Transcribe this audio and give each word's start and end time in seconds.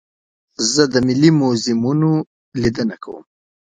زه 0.71 0.83
د 0.93 0.95
ملي 1.07 1.31
موزیمونو 1.39 2.11
لیدنه 2.61 2.95
کوم. 3.03 3.23